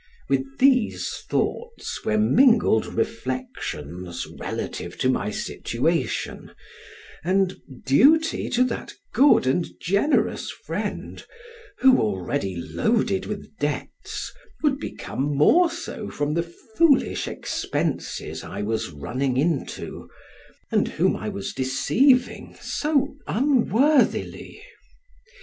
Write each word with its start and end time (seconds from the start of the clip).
With 0.29 0.57
these 0.57 1.11
thoughts 1.29 2.03
were 2.03 2.17
mingled 2.17 2.87
reflections 2.87 4.25
relative 4.39 4.97
to 4.97 5.09
my 5.09 5.29
situation 5.29 6.53
and 7.23 7.61
duty 7.85 8.49
to 8.49 8.63
that 8.63 8.95
good 9.13 9.45
and 9.45 9.67
generous 9.79 10.49
friend, 10.49 11.23
who 11.81 11.99
already 11.99 12.55
loaded 12.55 13.27
with 13.27 13.55
debts, 13.59 14.31
would 14.63 14.79
become 14.79 15.37
more 15.37 15.69
so 15.69 16.09
from 16.09 16.33
the 16.33 16.41
foolish 16.77 17.27
expenses 17.27 18.43
I 18.43 18.63
was 18.63 18.89
running 18.89 19.37
into, 19.37 20.09
and 20.71 20.87
whom 20.87 21.15
I 21.15 21.29
was 21.29 21.53
deceiving 21.53 22.57
so 22.59 23.17
unworthily. 23.27 24.63